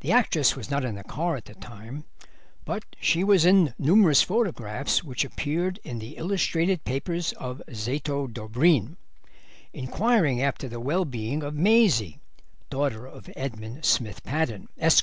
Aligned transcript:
The 0.00 0.10
actress 0.10 0.56
was 0.56 0.70
not 0.70 0.86
in 0.86 0.94
the 0.94 1.04
car 1.04 1.36
at 1.36 1.44
the 1.44 1.54
time, 1.54 2.04
but 2.64 2.82
she 2.98 3.22
was 3.22 3.44
in 3.44 3.74
numerous 3.78 4.22
photographs 4.22 5.04
which 5.04 5.22
appeared 5.22 5.80
in 5.84 5.98
the 5.98 6.16
illustrated 6.16 6.84
papers 6.84 7.32
of 7.34 7.60
Zoto 7.70 8.26
Dobreen 8.26 8.96
inquiring 9.74 10.40
after 10.40 10.66
the 10.66 10.80
well 10.80 11.04
being 11.04 11.42
of 11.42 11.52
Maisie, 11.54 12.20
daughter 12.70 13.04
of 13.06 13.28
Edmund 13.36 13.84
Smith 13.84 14.22
Paddon, 14.24 14.66
Esq. 14.80 15.02